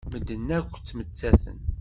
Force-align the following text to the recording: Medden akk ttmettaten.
Medden 0.11 0.47
akk 0.57 0.73
ttmettaten. 0.77 1.57